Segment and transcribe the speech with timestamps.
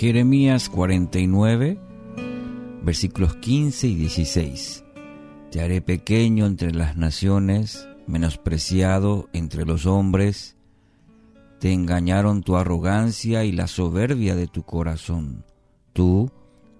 [0.00, 1.78] Jeremías 49,
[2.82, 4.82] versículos 15 y 16.
[5.50, 10.56] Te haré pequeño entre las naciones, menospreciado entre los hombres.
[11.58, 15.44] Te engañaron tu arrogancia y la soberbia de tu corazón.
[15.92, 16.30] Tú,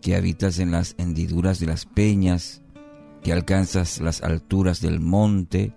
[0.00, 2.62] que habitas en las hendiduras de las peñas,
[3.22, 5.74] que alcanzas las alturas del monte,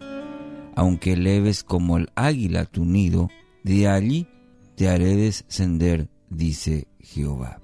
[0.77, 3.29] aunque leves como el águila tu nido,
[3.65, 4.29] de allí
[4.77, 7.59] te haré descender, dice Jehová.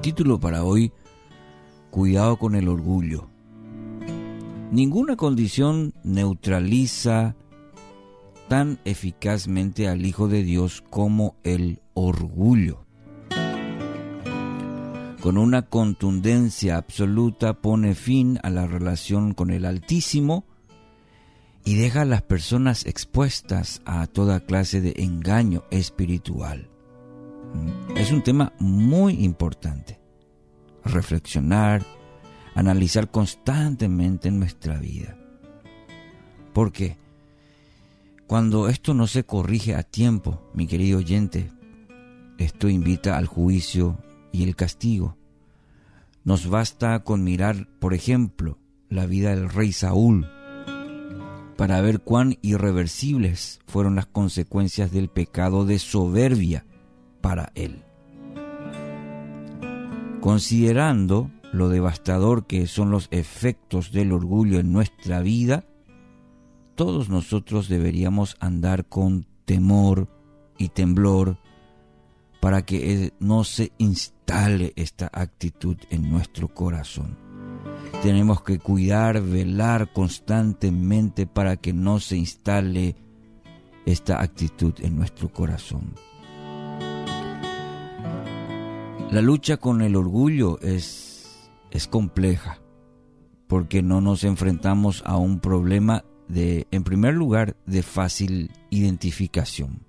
[0.00, 0.92] Título para hoy,
[1.90, 3.28] Cuidado con el orgullo.
[4.70, 7.36] Ninguna condición neutraliza
[8.48, 12.86] tan eficazmente al Hijo de Dios como el orgullo.
[15.20, 20.46] Con una contundencia absoluta pone fin a la relación con el Altísimo
[21.64, 26.71] y deja a las personas expuestas a toda clase de engaño espiritual.
[27.96, 30.00] Es un tema muy importante.
[30.84, 31.84] Reflexionar,
[32.54, 35.16] analizar constantemente en nuestra vida.
[36.52, 36.98] Porque
[38.26, 41.50] cuando esto no se corrige a tiempo, mi querido oyente,
[42.38, 43.98] esto invita al juicio
[44.32, 45.16] y el castigo.
[46.24, 50.26] Nos basta con mirar, por ejemplo, la vida del rey Saúl
[51.56, 56.64] para ver cuán irreversibles fueron las consecuencias del pecado de soberbia
[57.22, 57.82] para él.
[60.20, 65.64] Considerando lo devastador que son los efectos del orgullo en nuestra vida,
[66.74, 70.08] todos nosotros deberíamos andar con temor
[70.58, 71.38] y temblor
[72.40, 77.16] para que no se instale esta actitud en nuestro corazón.
[78.02, 82.96] Tenemos que cuidar, velar constantemente para que no se instale
[83.86, 85.94] esta actitud en nuestro corazón.
[89.12, 92.62] La lucha con el orgullo es, es compleja
[93.46, 99.84] porque no nos enfrentamos a un problema de, en primer lugar, de fácil identificación.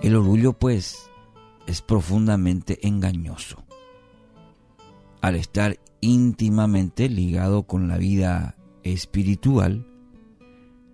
[0.00, 1.10] El orgullo, pues,
[1.66, 3.62] es profundamente engañoso.
[5.20, 9.86] Al estar íntimamente ligado con la vida espiritual,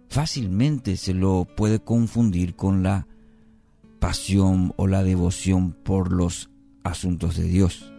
[0.08, 3.06] fácilmente se lo puede confundir con la
[4.00, 6.50] pasión o la devoción por los
[6.82, 7.92] asuntos de Dios.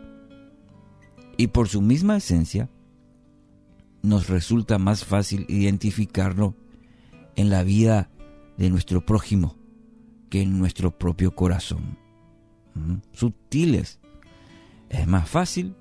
[1.37, 2.69] Y por su misma esencia,
[4.01, 6.55] nos resulta más fácil identificarlo
[7.35, 8.09] en la vida
[8.57, 9.55] de nuestro prójimo
[10.29, 11.97] que en nuestro propio corazón.
[13.13, 13.99] Sutiles.
[14.89, 15.75] Es más fácil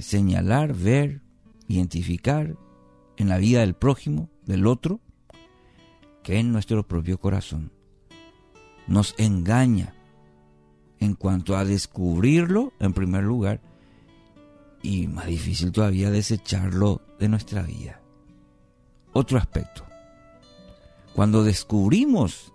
[0.00, 1.20] señalar, ver,
[1.68, 2.56] identificar
[3.16, 5.00] en la vida del prójimo, del otro,
[6.22, 7.72] que en nuestro propio corazón
[8.86, 9.94] nos engaña
[11.00, 13.60] en cuanto a descubrirlo en primer lugar
[14.82, 18.00] y más difícil todavía desecharlo de nuestra vida.
[19.12, 19.84] Otro aspecto.
[21.14, 22.52] Cuando descubrimos,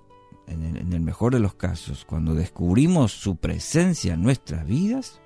[0.47, 5.21] en el, mejor de los casos, cuando descubrimos su presencia en nuestras vidas,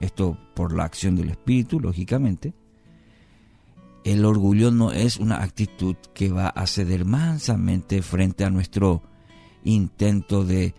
[0.00, 2.54] esto por la acción del Espíritu, lógicamente,
[4.04, 9.02] el orgullo no es una actitud que va a ceder mansamente frente a nuestro
[9.64, 10.74] intento de,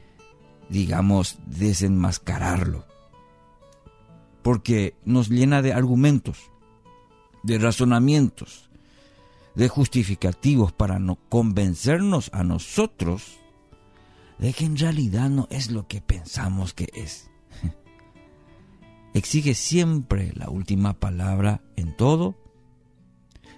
[0.69, 2.85] digamos, desenmascararlo.
[4.41, 6.51] Porque nos llena de argumentos,
[7.43, 8.69] de razonamientos,
[9.55, 13.39] de justificativos para no convencernos a nosotros
[14.39, 17.29] de que en realidad no es lo que pensamos que es.
[19.13, 22.35] Exige siempre la última palabra en todo.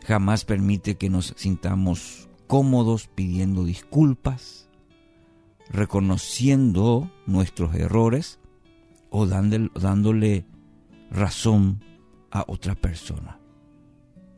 [0.05, 4.69] Jamás permite que nos sintamos cómodos pidiendo disculpas
[5.69, 8.39] reconociendo nuestros errores
[9.09, 10.45] o dándole,
[11.09, 11.83] razón
[12.31, 13.39] a otra persona.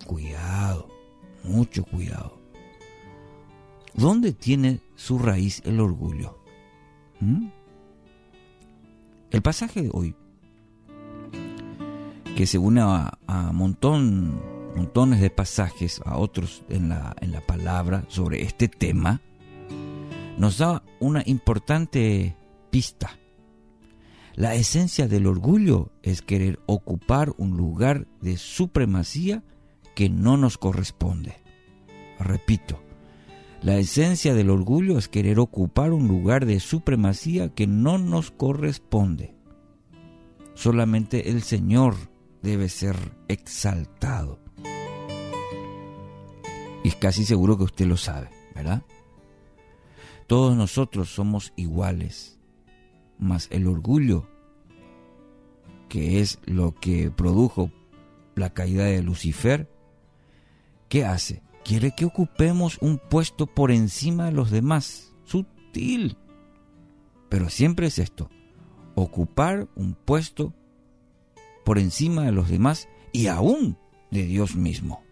[0.06, 0.88] Cuidado,
[1.44, 2.40] mucho cuidado.
[3.96, 6.38] ¿Dónde tiene su raíz el orgullo?
[7.20, 7.48] ¿Mm?
[9.32, 10.16] El pasaje de hoy,
[12.36, 14.40] que se une a, a montón,
[14.76, 19.22] montones de pasajes, a otros en la, en la palabra sobre este tema,
[20.38, 22.36] nos da una importante
[22.70, 23.18] pista.
[24.36, 29.44] La esencia del orgullo es querer ocupar un lugar de supremacía
[29.96, 31.38] que no nos corresponde.
[32.20, 32.80] Repito,
[33.64, 39.36] la esencia del orgullo es querer ocupar un lugar de supremacía que no nos corresponde.
[40.54, 41.96] Solamente el Señor
[42.44, 42.96] debe ser
[43.28, 44.40] exaltado.
[46.84, 48.84] Y es casi seguro que usted lo sabe, ¿verdad?
[50.28, 52.38] Todos nosotros somos iguales.
[53.18, 54.30] Mas el orgullo,
[55.88, 57.72] que es lo que produjo
[58.36, 59.72] la caída de Lucifer,
[60.90, 61.42] ¿qué hace?
[61.64, 65.16] Quiere que ocupemos un puesto por encima de los demás.
[65.24, 66.18] Sutil.
[67.30, 68.30] Pero siempre es esto.
[68.96, 70.54] Ocupar un puesto
[71.66, 73.78] por encima de los demás y aún
[74.12, 75.07] de Dios mismo.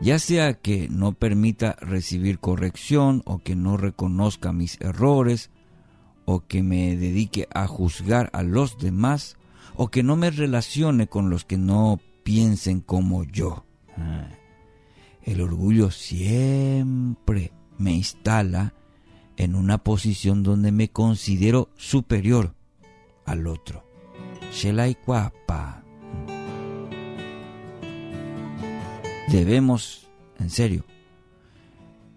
[0.00, 5.50] Ya sea que no permita recibir corrección o que no reconozca mis errores
[6.24, 9.36] o que me dedique a juzgar a los demás
[9.74, 13.64] o que no me relacione con los que no piensen como yo.
[13.96, 14.28] Ah,
[15.22, 18.74] el orgullo siempre me instala
[19.36, 22.54] en una posición donde me considero superior
[23.24, 23.84] al otro.
[29.30, 30.08] Debemos,
[30.38, 30.86] en serio,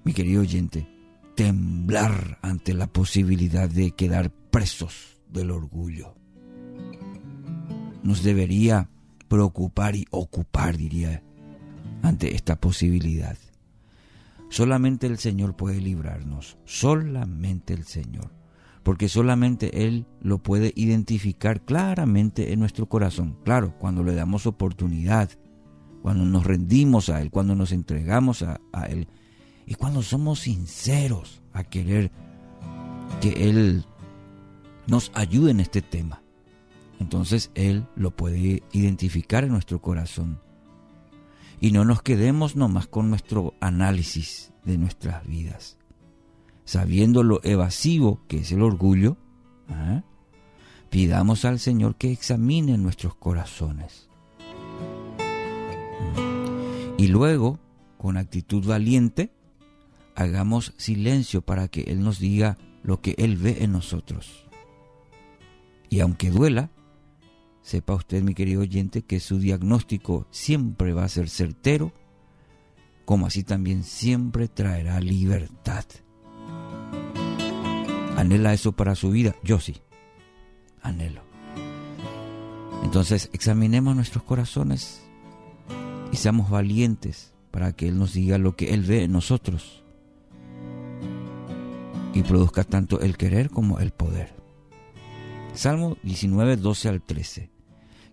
[0.05, 0.87] mi querido oyente,
[1.35, 6.15] temblar ante la posibilidad de quedar presos del orgullo.
[8.01, 8.89] Nos debería
[9.27, 11.21] preocupar y ocupar, diría,
[12.01, 13.37] ante esta posibilidad.
[14.49, 18.31] Solamente el Señor puede librarnos, solamente el Señor,
[18.83, 23.37] porque solamente Él lo puede identificar claramente en nuestro corazón.
[23.43, 25.29] Claro, cuando le damos oportunidad,
[26.01, 29.07] cuando nos rendimos a Él, cuando nos entregamos a, Él
[29.65, 32.11] y cuando somos sinceros a querer
[33.21, 33.85] que Él
[34.87, 36.21] nos ayude en este tema.
[36.99, 40.39] Entonces Él lo puede identificar en nuestro corazón
[41.59, 45.77] y no nos quedemos nomás con nuestro análisis de nuestras vidas.
[46.65, 49.17] Sabiendo lo evasivo que es el orgullo,
[49.69, 50.03] ¿ah?
[50.89, 54.10] pidamos al Señor que examine nuestros corazones.
[56.97, 57.59] Y luego,
[57.97, 59.31] con actitud valiente,
[60.15, 64.45] hagamos silencio para que Él nos diga lo que Él ve en nosotros.
[65.89, 66.71] Y aunque duela,
[67.61, 71.93] Sepa usted, mi querido oyente, que su diagnóstico siempre va a ser certero,
[73.05, 75.85] como así también siempre traerá libertad.
[78.17, 79.35] ¿Anhela eso para su vida?
[79.43, 79.77] Yo sí.
[80.81, 81.21] Anhelo.
[82.83, 85.07] Entonces examinemos nuestros corazones
[86.11, 89.83] y seamos valientes para que Él nos diga lo que Él ve en nosotros
[92.13, 94.35] y produzca tanto el querer como el poder.
[95.53, 97.49] Salmo 19, 12 al 13.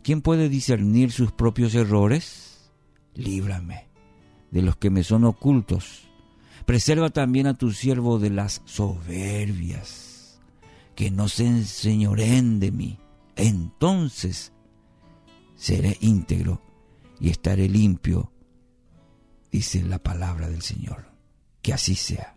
[0.03, 2.71] ¿Quién puede discernir sus propios errores?
[3.15, 3.89] Líbrame
[4.51, 6.09] de los que me son ocultos.
[6.65, 10.41] Preserva también a tu siervo de las soberbias,
[10.95, 12.99] que no se enseñoren de mí.
[13.37, 14.53] Entonces
[15.57, 16.61] seré íntegro
[17.21, 18.33] y estaré limpio,
[19.51, 21.09] dice la palabra del Señor.
[21.63, 22.37] Que así sea.